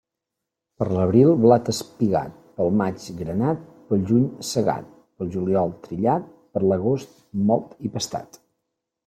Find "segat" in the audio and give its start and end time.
4.53-4.89